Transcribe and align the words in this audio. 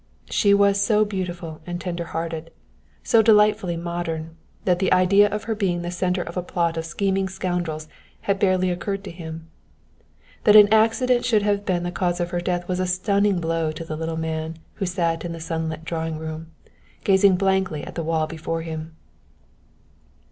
She 0.31 0.55
was 0.55 0.81
so 0.83 1.05
beautiful 1.05 1.61
and 1.67 1.79
tender 1.79 2.05
hearted, 2.05 2.49
so 3.03 3.21
delightfully 3.21 3.77
modern, 3.77 4.35
that 4.65 4.79
the 4.79 4.91
idea 4.91 5.29
of 5.29 5.43
her 5.43 5.53
being 5.53 5.83
the 5.83 5.91
centre 5.91 6.23
of 6.23 6.35
a 6.35 6.41
plot 6.41 6.75
of 6.75 6.85
scheming 6.87 7.29
scoundrels 7.29 7.87
had 8.21 8.39
barely 8.39 8.71
occurred 8.71 9.03
to 9.03 9.11
him. 9.11 9.47
That 10.43 10.55
an 10.55 10.73
accident 10.73 11.23
should 11.23 11.43
have 11.43 11.67
been 11.67 11.83
the 11.83 11.91
cause 11.91 12.19
of 12.19 12.31
her 12.31 12.41
death 12.41 12.67
was 12.67 12.79
a 12.79 12.87
stunning 12.87 13.39
blow 13.39 13.71
to 13.71 13.85
the 13.85 13.95
little 13.95 14.17
man 14.17 14.57
who 14.73 14.87
sat 14.87 15.23
in 15.23 15.33
the 15.33 15.39
sunlit 15.39 15.85
drawing 15.85 16.17
room, 16.17 16.47
gazing 17.03 17.35
blankly 17.35 17.83
at 17.83 17.93
the 17.93 18.01
wall 18.01 18.25
before 18.25 18.63
him. 18.63 18.95